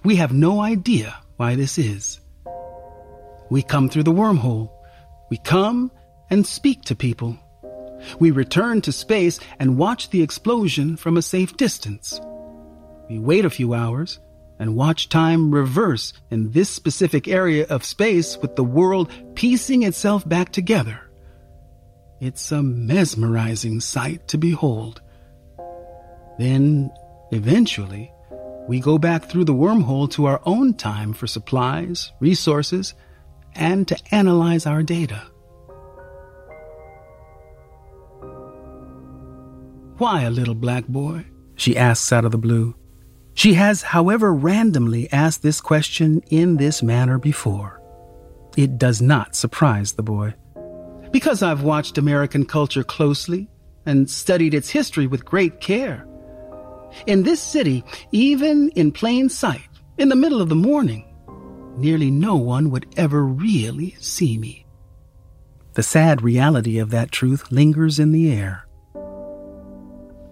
[0.04, 2.20] We have no idea why this is.
[3.50, 4.70] We come through the wormhole.
[5.30, 5.90] We come
[6.30, 7.38] and speak to people.
[8.18, 12.20] We return to space and watch the explosion from a safe distance.
[13.08, 14.18] We wait a few hours
[14.58, 20.28] and watch time reverse in this specific area of space with the world piecing itself
[20.28, 21.00] back together.
[22.20, 25.02] It's a mesmerizing sight to behold.
[26.38, 26.90] Then,
[27.32, 28.12] eventually,
[28.68, 32.94] we go back through the wormhole to our own time for supplies, resources,
[33.54, 35.22] and to analyze our data.
[39.98, 41.26] Why a little black boy?
[41.56, 42.74] She asks out of the blue.
[43.34, 47.80] She has, however, randomly asked this question in this manner before.
[48.56, 50.34] It does not surprise the boy.
[51.10, 53.48] Because I've watched American culture closely
[53.86, 56.06] and studied its history with great care.
[57.06, 61.04] In this city, even in plain sight, in the middle of the morning,
[61.76, 64.66] nearly no one would ever really see me.
[65.74, 68.66] The sad reality of that truth lingers in the air.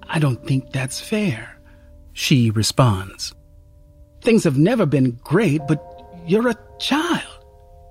[0.08, 1.58] I don't think that's fair,
[2.12, 3.32] she responds.
[4.20, 5.82] Things have never been great, but
[6.26, 7.44] you're a child.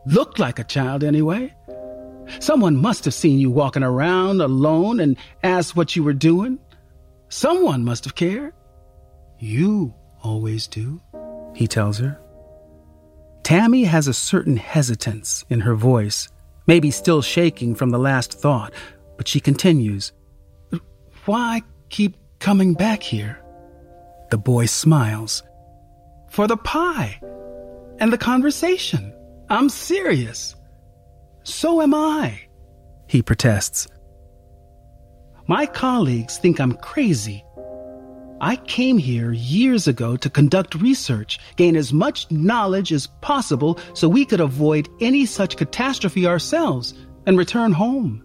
[0.06, 1.54] Look like a child, anyway.
[2.40, 6.60] Someone must have seen you walking around alone and asked what you were doing.
[7.30, 8.54] Someone must have cared.
[9.40, 11.02] You always do,
[11.56, 12.20] he tells her.
[13.44, 16.28] Tammy has a certain hesitance in her voice,
[16.68, 18.74] maybe still shaking from the last thought,
[19.18, 20.12] but she continues.
[21.26, 23.42] Why keep coming back here?
[24.30, 25.42] The boy smiles.
[26.30, 27.20] For the pie
[28.00, 29.14] and the conversation.
[29.50, 30.56] I'm serious.
[31.44, 32.40] So am I,
[33.08, 33.88] he protests.
[35.48, 37.44] My colleagues think I'm crazy.
[38.42, 44.08] I came here years ago to conduct research, gain as much knowledge as possible so
[44.08, 46.94] we could avoid any such catastrophe ourselves
[47.26, 48.24] and return home.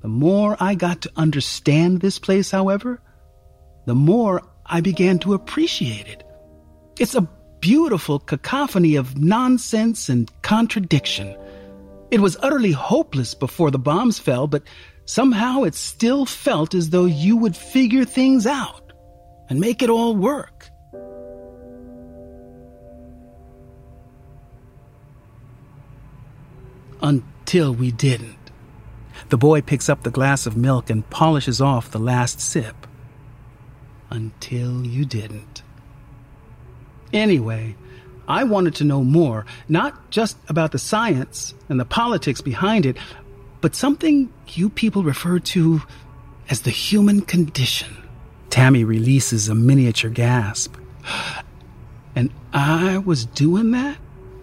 [0.00, 3.00] The more I got to understand this place, however,
[3.86, 6.24] the more I began to appreciate it.
[6.98, 7.28] It's a
[7.60, 11.36] beautiful cacophony of nonsense and contradiction.
[12.10, 14.64] It was utterly hopeless before the bombs fell, but
[15.04, 18.81] somehow it still felt as though you would figure things out
[19.52, 20.70] and make it all work.
[27.02, 28.50] Until we didn't.
[29.28, 32.86] The boy picks up the glass of milk and polishes off the last sip.
[34.08, 35.62] Until you didn't.
[37.12, 37.76] Anyway,
[38.26, 42.96] I wanted to know more, not just about the science and the politics behind it,
[43.60, 45.82] but something you people refer to
[46.48, 48.01] as the human condition.
[48.52, 50.76] Tammy releases a miniature gasp.
[52.14, 53.96] And I was doing that?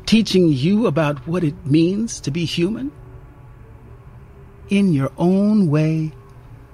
[0.08, 2.92] Teaching you about what it means to be human?
[4.70, 6.12] In your own way,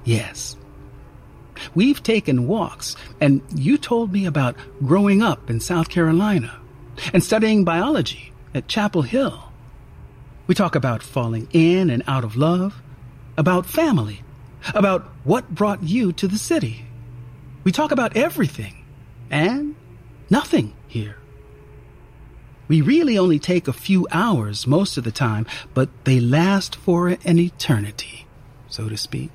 [0.05, 0.55] yes.
[1.75, 4.55] We've taken walks, and you told me about
[4.86, 6.57] growing up in South Carolina
[7.11, 9.51] and studying biology at Chapel Hill.
[10.47, 12.81] We talk about falling in and out of love,
[13.38, 14.23] about family,
[14.73, 16.86] about what brought you to the city.
[17.66, 18.86] We talk about everything
[19.32, 19.76] and
[20.30, 21.18] nothing here.
[22.68, 27.07] We really only take a few hours most of the time, but they last for
[27.07, 28.28] an eternity,
[28.68, 29.32] so to speak.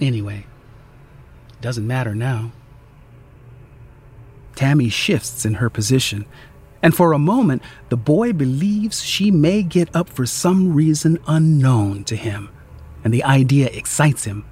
[0.00, 0.46] Anyway,
[1.60, 2.50] doesn't matter now.
[4.56, 6.26] Tammy shifts in her position,
[6.82, 12.02] and for a moment, the boy believes she may get up for some reason unknown
[12.04, 12.48] to him,
[13.04, 14.44] and the idea excites him.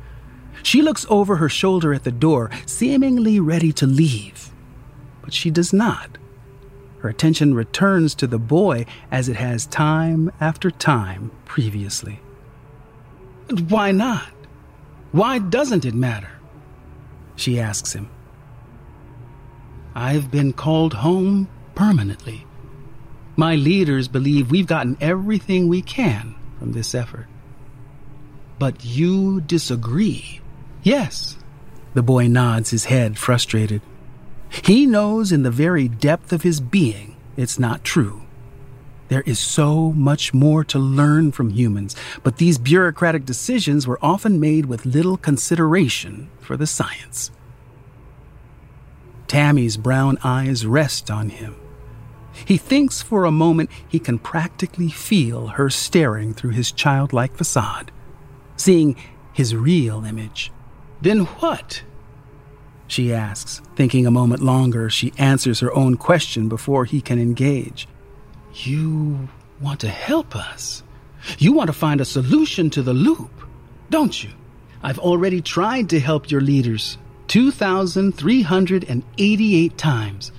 [0.67, 4.51] She looks over her shoulder at the door, seemingly ready to leave,
[5.23, 6.19] but she does not.
[6.99, 12.19] Her attention returns to the boy as it has time after time previously.
[13.69, 14.33] Why not?
[15.13, 16.33] Why doesn't it matter?
[17.37, 18.11] She asks him.
[19.95, 22.45] I've been called home permanently.
[23.37, 27.29] My leaders believe we've gotten everything we can from this effort.
[28.59, 30.41] But you disagree.
[30.87, 31.37] Yes.
[31.95, 33.83] The boy nods his head, frustrated.
[34.63, 38.23] He knows in the very depth of his being it's not true.
[39.09, 44.39] There is so much more to learn from humans, but these bureaucratic decisions were often
[44.39, 47.33] made with little consideration for the science.
[49.27, 51.57] Tammy's brown eyes rest on him.
[52.45, 57.91] He thinks for a moment he can practically feel her staring through his childlike facade,
[58.57, 58.95] seeing
[59.33, 60.53] his real image.
[61.07, 61.83] Then what?
[62.89, 64.91] She asks, thinking a moment longer.
[64.91, 67.87] She answers her own question before he can engage.
[68.55, 69.29] You
[69.61, 70.83] want to help us.
[71.39, 73.31] You want to find a solution to the loop,
[73.89, 74.31] don't you?
[74.83, 76.99] I've already tried to help your leaders
[77.29, 80.33] 2,388 times.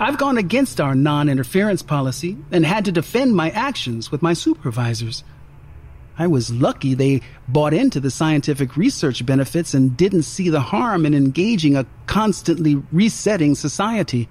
[0.00, 4.32] I've gone against our non interference policy and had to defend my actions with my
[4.32, 5.22] supervisors.
[6.18, 11.06] I was lucky they bought into the scientific research benefits and didn't see the harm
[11.06, 14.28] in engaging a constantly resetting society.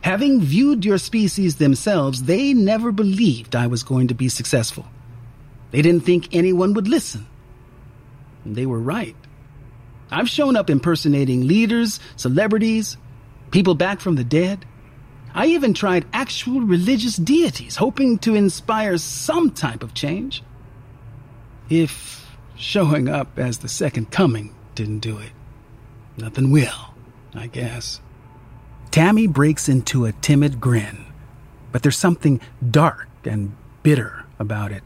[0.00, 4.86] Having viewed your species themselves, they never believed I was going to be successful.
[5.70, 7.26] They didn't think anyone would listen.
[8.44, 9.14] And they were right.
[10.10, 12.96] I've shown up impersonating leaders, celebrities,
[13.50, 14.64] people back from the dead.
[15.34, 20.42] I even tried actual religious deities, hoping to inspire some type of change.
[21.70, 25.32] If showing up as the second coming didn't do it,
[26.16, 26.94] nothing will,
[27.34, 28.00] I guess.
[28.90, 31.04] Tammy breaks into a timid grin,
[31.70, 32.40] but there's something
[32.70, 34.82] dark and bitter about it.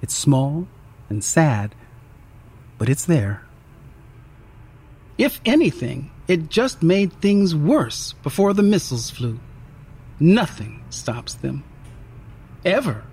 [0.00, 0.66] It's small
[1.10, 1.74] and sad,
[2.78, 3.44] but it's there.
[5.18, 9.40] If anything, it just made things worse before the missiles flew.
[10.20, 11.64] Nothing stops them.
[12.64, 13.04] Ever.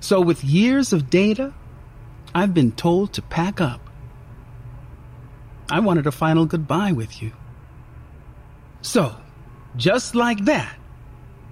[0.00, 1.54] So, with years of data,
[2.36, 3.80] I've been told to pack up.
[5.70, 7.32] I wanted a final goodbye with you.
[8.82, 9.16] So,
[9.74, 10.76] just like that,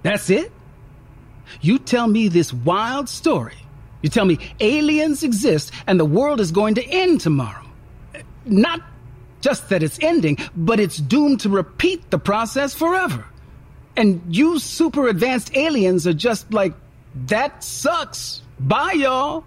[0.03, 0.51] that's it?
[1.59, 3.57] You tell me this wild story.
[4.03, 7.65] You tell me aliens exist and the world is going to end tomorrow.
[8.45, 8.81] Not
[9.41, 13.25] just that it's ending, but it's doomed to repeat the process forever.
[13.97, 16.75] And you super advanced aliens are just like,
[17.25, 18.43] that sucks.
[18.59, 19.45] Bye, y'all.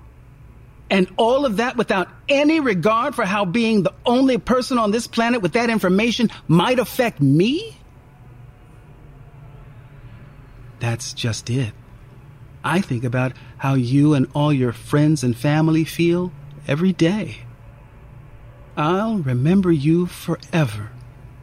[0.91, 5.07] And all of that without any regard for how being the only person on this
[5.07, 7.77] planet with that information might affect me?
[10.81, 11.73] That's just it.
[12.65, 16.33] I think about how you and all your friends and family feel
[16.67, 17.39] every day.
[18.77, 20.91] I'll remember you forever,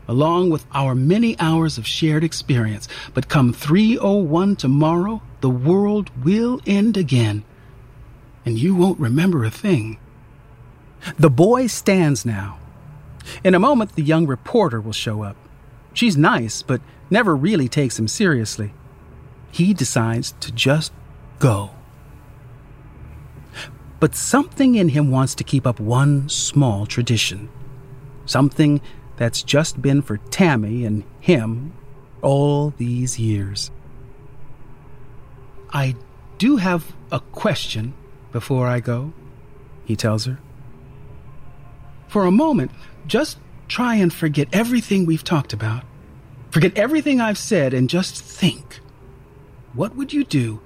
[0.07, 2.87] along with our many hours of shared experience.
[3.13, 7.43] But come 301 tomorrow, the world will end again,
[8.45, 9.97] and you won't remember a thing.
[11.17, 12.57] The boy stands now.
[13.43, 15.35] In a moment, the young reporter will show up.
[15.93, 18.73] She's nice, but never really takes him seriously.
[19.51, 20.93] He decides to just
[21.39, 21.71] go.
[23.99, 27.49] But something in him wants to keep up one small tradition.
[28.25, 28.81] Something
[29.17, 31.73] that's just been for Tammy and him
[32.21, 33.71] all these years.
[35.71, 35.95] I
[36.37, 37.93] do have a question
[38.35, 39.13] before I go,
[39.85, 40.37] he tells her.
[42.09, 42.69] For a moment,
[43.07, 43.37] just
[43.69, 45.85] try and forget everything we've talked about.
[46.49, 48.81] Forget everything I've said and just think.
[49.73, 50.59] What would you do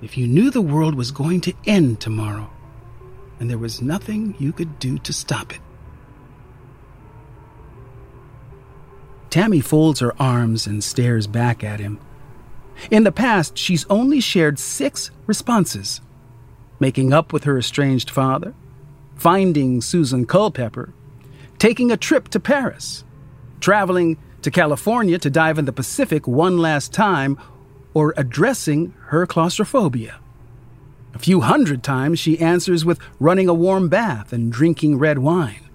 [0.00, 2.48] if you knew the world was going to end tomorrow
[3.40, 5.60] and there was nothing you could do to stop it?
[9.28, 11.98] Tammy folds her arms and stares back at him.
[12.92, 16.00] In the past, she's only shared six responses
[16.80, 18.54] making up with her estranged father,
[19.16, 20.92] finding Susan Culpepper,
[21.58, 23.04] taking a trip to Paris,
[23.60, 27.38] traveling to California to dive in the Pacific one last time,
[27.94, 30.20] or addressing her claustrophobia.
[31.14, 35.68] A few hundred times she answers with running a warm bath and drinking red wine.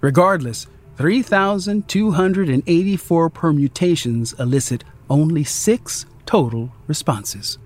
[0.00, 7.56] Regardless, 3,284 permutations elicit only six total responses.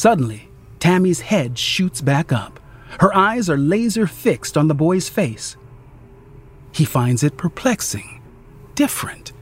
[0.00, 0.48] Suddenly,
[0.78, 2.58] Tammy's head shoots back up.
[3.00, 5.56] Her eyes are laser fixed on the boy's face.
[6.72, 8.22] He finds it perplexing,
[8.74, 9.32] different.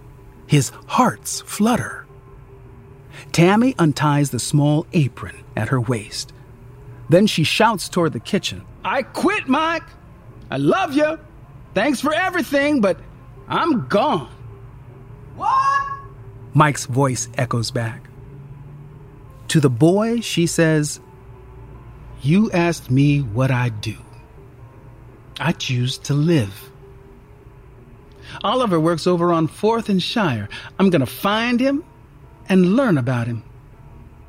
[0.48, 2.06] His hearts flutter.
[3.30, 6.32] Tammy unties the small apron at her waist.
[7.08, 9.88] Then she shouts toward the kitchen I quit, Mike!
[10.50, 11.20] I love you!
[11.72, 12.98] Thanks for everything, but
[13.46, 14.32] I'm gone.
[15.36, 16.00] What?
[16.52, 18.07] Mike's voice echoes back.
[19.48, 21.00] To the boy, she says,
[22.22, 23.96] You asked me what I do.
[25.40, 26.70] I choose to live.
[28.44, 30.48] Oliver works over on 4th and Shire.
[30.78, 31.82] I'm going to find him
[32.48, 33.42] and learn about him.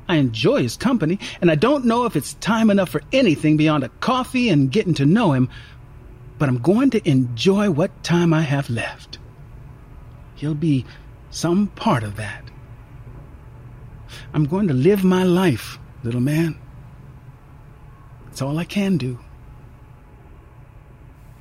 [0.08, 3.84] I enjoy his company, and I don't know if it's time enough for anything beyond
[3.84, 5.48] a coffee and getting to know him,
[6.38, 9.18] but I'm going to enjoy what time I have left.
[10.34, 10.84] He'll be
[11.30, 12.49] some part of that.
[14.32, 16.58] I'm going to live my life, little man.
[18.26, 19.18] That's all I can do.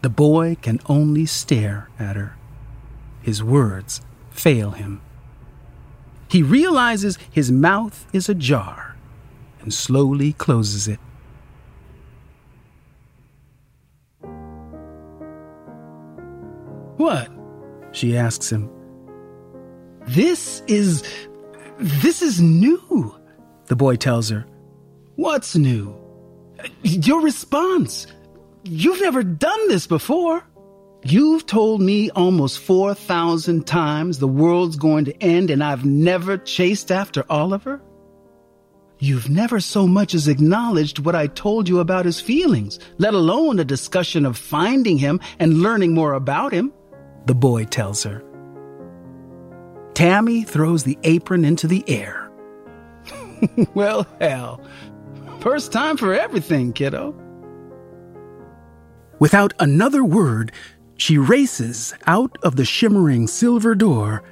[0.02, 2.36] The boy can only stare at her.
[3.22, 5.02] His words fail him.
[6.30, 8.96] He realizes his mouth is ajar
[9.62, 11.00] and slowly closes it.
[16.98, 17.30] What?
[17.92, 18.70] She asks him.
[20.08, 21.04] This is.
[21.80, 23.16] This is new,
[23.68, 24.46] the boy tells her.
[25.16, 25.96] What's new?
[26.84, 28.06] Your response.
[28.64, 30.44] You've never done this before.
[31.04, 36.92] You've told me almost 4,000 times the world's going to end and I've never chased
[36.92, 37.82] after Oliver.
[39.00, 43.58] You've never so much as acknowledged what I told you about his feelings, let alone
[43.60, 46.74] a discussion of finding him and learning more about him
[47.26, 48.24] the boy tells her.
[50.00, 52.32] Tammy throws the apron into the air.
[53.74, 54.64] well, hell,
[55.42, 57.14] first time for everything, kiddo.
[59.20, 60.54] Without another word,
[60.96, 64.24] she races out of the shimmering silver door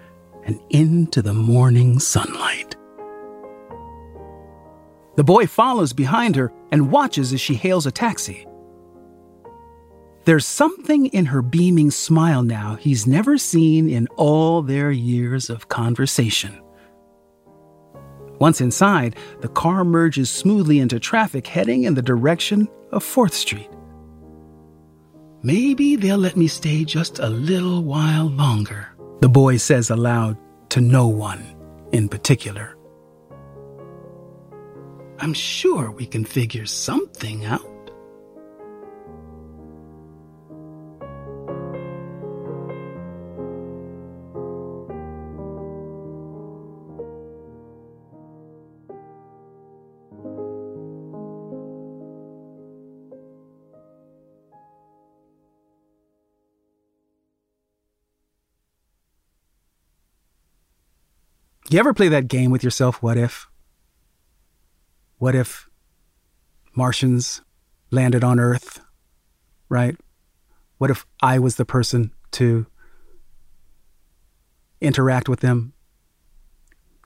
[0.45, 2.77] and into the morning sunlight.
[5.17, 8.46] The boy follows behind her and watches as she hails a taxi.
[10.27, 15.69] There's something in her beaming smile now he's never seen in all their years of
[15.69, 16.61] conversation.
[18.37, 23.69] Once inside, the car merges smoothly into traffic heading in the direction of 4th Street.
[25.43, 28.89] Maybe they'll let me stay just a little while longer,
[29.21, 30.37] the boy says aloud
[30.71, 31.55] to no one
[31.93, 32.75] in particular.
[35.19, 37.76] I'm sure we can figure something out.
[61.69, 63.47] You ever play that game with yourself, What If?
[65.17, 65.67] What if
[66.75, 67.41] Martians
[67.91, 68.79] landed on Earth,
[69.67, 69.97] right?
[70.77, 72.67] What if I was the person to
[74.79, 75.73] interact with them?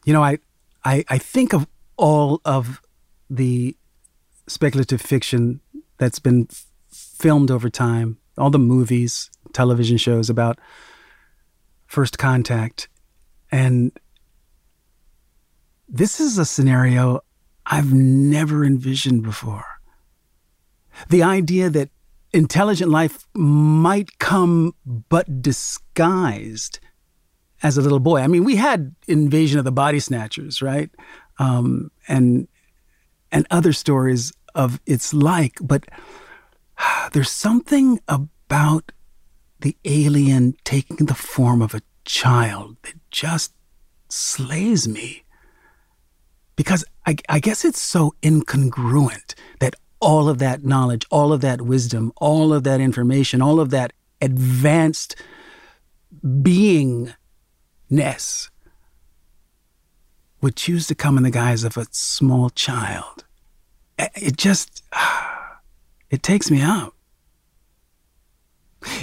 [0.04, 0.40] You know, I,
[0.84, 2.82] I, I think of all of
[3.30, 3.76] the
[4.48, 5.62] speculative fiction
[5.98, 10.60] that's been f- filmed over time, all the movies, television shows about
[11.88, 12.90] first contact.
[13.52, 13.92] And
[15.92, 17.22] this is a scenario
[17.66, 19.66] I've never envisioned before.
[21.10, 21.90] The idea that
[22.34, 26.80] intelligent life might come but disguised
[27.62, 28.22] as a little boy.
[28.22, 30.90] I mean, we had Invasion of the Body Snatchers, right?
[31.42, 32.48] um, and
[33.32, 35.58] and other stories of its like.
[35.62, 35.86] But
[37.14, 38.92] there's something about
[39.60, 43.54] the alien taking the form of a child that just
[44.10, 45.24] slays me.
[46.62, 51.64] Because I, I guess it's so incongruent that all of that knowledge, all of that
[51.64, 55.16] wisdom, all of that information, all of that advanced
[56.24, 57.16] beingness
[60.40, 63.26] would choose to come in the guise of a small child.
[63.98, 64.84] It just,
[66.12, 66.94] it takes me out.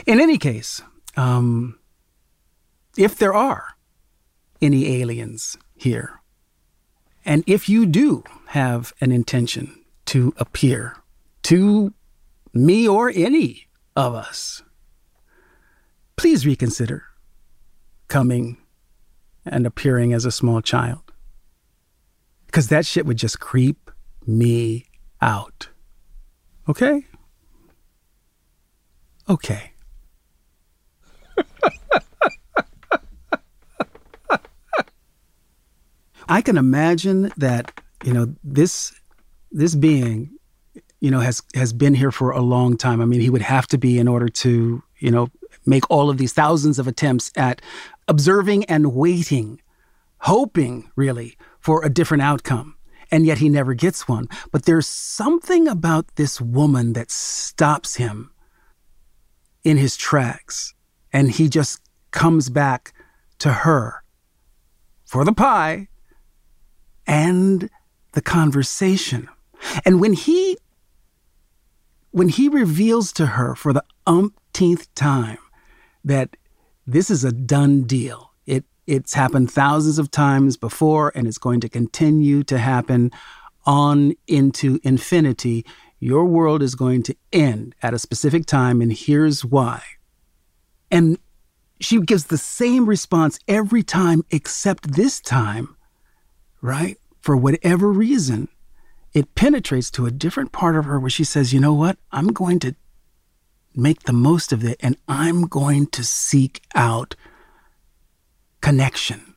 [0.06, 0.80] In any case,
[1.16, 1.76] um,
[2.96, 3.74] if there are
[4.62, 6.20] any aliens here,
[7.29, 10.97] and if you do have an intention to appear
[11.43, 11.93] to
[12.55, 14.62] me or any of us,
[16.16, 17.05] please reconsider
[18.09, 18.57] coming
[19.45, 21.12] and appearing as a small child.
[22.47, 23.91] Because that shit would just creep
[24.26, 24.87] me
[25.20, 25.68] out.
[26.66, 27.05] Okay?
[29.29, 29.72] Okay.
[36.29, 38.95] I can imagine that, you know, this
[39.51, 40.31] this being,
[41.01, 43.01] you know, has has been here for a long time.
[43.01, 45.29] I mean, he would have to be in order to, you know,
[45.64, 47.62] make all of these thousands of attempts at
[48.09, 49.61] observing and waiting,
[50.18, 52.76] hoping really for a different outcome.
[53.11, 54.29] And yet he never gets one.
[54.53, 58.31] But there's something about this woman that stops him
[59.64, 60.74] in his tracks.
[61.11, 62.93] And he just comes back
[63.39, 64.05] to her
[65.07, 65.89] for the pie
[67.09, 67.68] and
[68.12, 69.28] the conversation.
[69.84, 70.56] And when he
[72.11, 75.38] when he reveals to her for the umpteenth time
[76.04, 76.36] that
[76.86, 78.32] this is a done deal.
[78.46, 83.11] It it's happened thousands of times before and it's going to continue to happen
[83.66, 85.66] on into infinity.
[86.00, 89.82] Your world is going to end at a specific time and here's why.
[90.90, 91.18] And
[91.80, 95.76] she gives the same response every time except this time
[96.61, 96.98] right?
[97.20, 98.48] For whatever reason,
[99.12, 101.98] it penetrates to a different part of her where she says, you know what?
[102.12, 102.74] I'm going to
[103.74, 107.14] make the most of it and I'm going to seek out
[108.61, 109.34] connection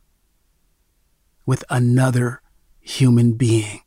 [1.46, 2.40] with another
[2.80, 3.80] human being.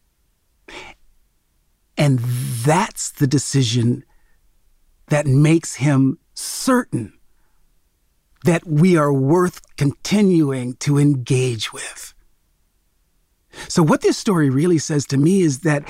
[1.98, 4.04] And that's the decision
[5.08, 7.14] that makes him certain
[8.44, 12.15] that we are worth continuing to engage with.
[13.68, 15.88] So, what this story really says to me is that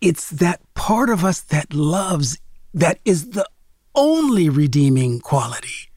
[0.00, 2.38] it's that part of us that loves
[2.74, 3.46] that is the
[3.94, 5.90] only redeeming quality,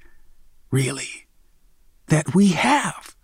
[0.72, 1.28] really,
[2.08, 3.16] that we have.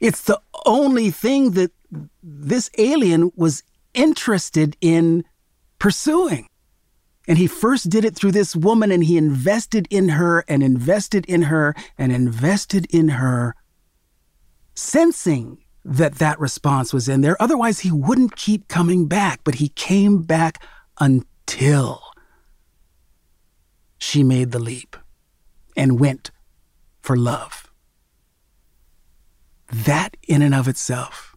[0.00, 1.72] It's the only thing that
[2.22, 3.62] this alien was
[3.94, 5.24] interested in
[5.78, 6.46] pursuing.
[7.26, 11.26] And he first did it through this woman, and he invested in her and invested
[11.26, 13.54] in her and invested in her,
[14.74, 17.40] sensing that that response was in there.
[17.40, 19.40] Otherwise, he wouldn't keep coming back.
[19.44, 20.62] But he came back
[21.00, 22.02] until
[23.98, 24.96] she made the leap
[25.76, 26.30] and went
[27.00, 27.70] for love.
[29.72, 31.36] That, in and of itself,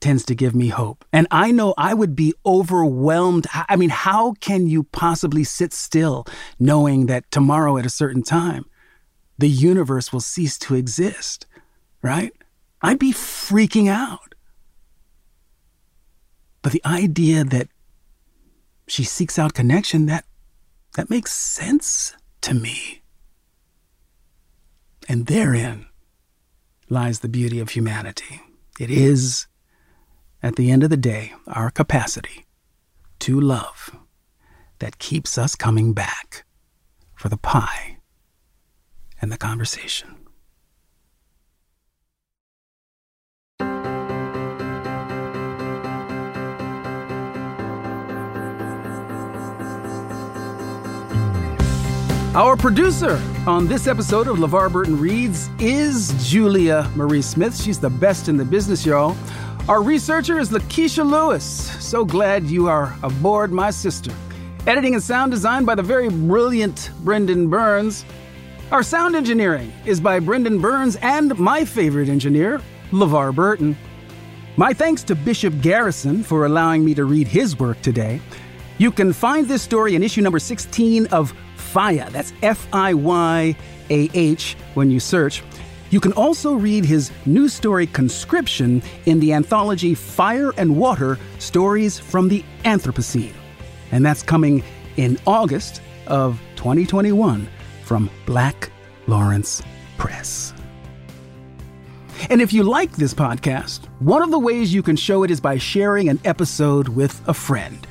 [0.00, 1.04] tends to give me hope.
[1.12, 3.46] And I know I would be overwhelmed.
[3.54, 6.26] I mean, how can you possibly sit still
[6.58, 8.66] knowing that tomorrow at a certain time,
[9.38, 11.46] the universe will cease to exist,
[12.02, 12.32] right?
[12.82, 14.34] I'd be freaking out.
[16.62, 17.68] But the idea that
[18.86, 20.24] she seeks out connection, that,
[20.94, 23.02] that makes sense to me.
[25.08, 25.86] And therein
[26.88, 28.40] lies the beauty of humanity.
[28.78, 29.46] It is,
[30.42, 32.46] at the end of the day, our capacity
[33.20, 33.96] to love
[34.80, 36.44] that keeps us coming back
[37.14, 37.98] for the pie
[39.20, 40.21] and the conversation.
[52.34, 57.54] Our producer on this episode of LeVar Burton Reads is Julia Marie Smith.
[57.54, 59.14] She's the best in the business, y'all.
[59.68, 61.44] Our researcher is Lakeisha Lewis.
[61.44, 64.10] So glad you are aboard, my sister.
[64.66, 68.06] Editing and sound design by the very brilliant Brendan Burns.
[68.70, 72.62] Our sound engineering is by Brendan Burns and my favorite engineer,
[72.92, 73.76] LeVar Burton.
[74.56, 78.22] My thanks to Bishop Garrison for allowing me to read his work today.
[78.78, 81.34] You can find this story in issue number 16 of
[81.72, 82.10] FIYAH.
[82.10, 83.56] That's F I Y
[83.90, 85.42] A H when you search.
[85.90, 91.98] You can also read his new story Conscription in the anthology Fire and Water Stories
[91.98, 93.34] from the Anthropocene.
[93.90, 94.62] And that's coming
[94.96, 97.46] in August of 2021
[97.84, 98.70] from Black
[99.06, 99.62] Lawrence
[99.98, 100.54] Press.
[102.30, 105.40] And if you like this podcast, one of the ways you can show it is
[105.40, 107.86] by sharing an episode with a friend.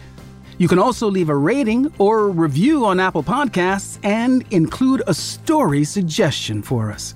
[0.61, 5.83] You can also leave a rating or review on Apple Podcasts and include a story
[5.83, 7.15] suggestion for us.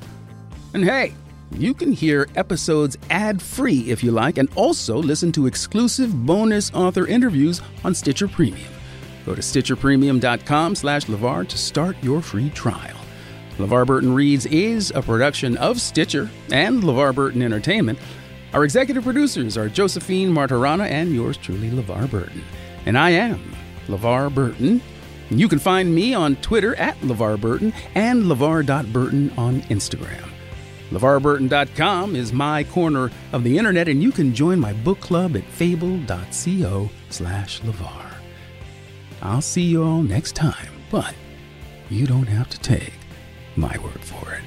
[0.73, 1.13] And hey,
[1.51, 7.05] you can hear episodes ad-free if you like and also listen to exclusive bonus author
[7.05, 8.67] interviews on Stitcher Premium.
[9.27, 12.97] Go to stitcherpremium.com slash LeVar to start your free trial.
[13.59, 17.99] LeVar Burton Reads is a production of Stitcher and LeVar Burton Entertainment.
[18.55, 22.41] Our executive producers are Josephine Martirana and yours truly, LeVar Burton.
[22.85, 23.53] And I am
[23.87, 24.81] LeVar Burton.
[25.29, 30.29] You can find me on Twitter at LeVar Burton and LeVar.Burton on Instagram.
[30.91, 35.43] LeVarBurton.com is my corner of the internet, and you can join my book club at
[35.45, 38.13] fable.co slash LeVar.
[39.21, 41.15] I'll see you all next time, but
[41.89, 42.93] you don't have to take
[43.55, 44.43] my word for it.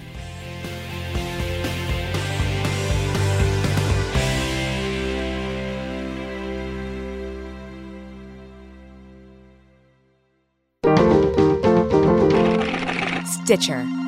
[13.49, 14.08] Stitcher.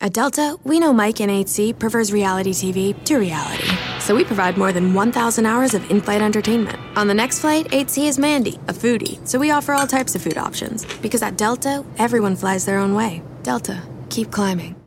[0.00, 3.68] At Delta, we know Mike in 8C prefers reality TV to reality.
[3.98, 6.78] So we provide more than 1,000 hours of in flight entertainment.
[6.96, 9.18] On the next flight, 8C is Mandy, a foodie.
[9.26, 10.86] So we offer all types of food options.
[11.02, 13.22] Because at Delta, everyone flies their own way.
[13.42, 14.77] Delta, keep climbing.